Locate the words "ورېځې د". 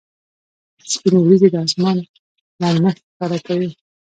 1.21-1.55